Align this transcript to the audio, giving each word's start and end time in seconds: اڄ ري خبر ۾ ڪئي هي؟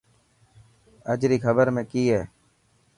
اڄ 1.11 1.21
ري 1.31 1.37
خبر 1.45 1.65
۾ 1.75 1.81
ڪئي 1.91 2.05
هي؟ 2.13 2.21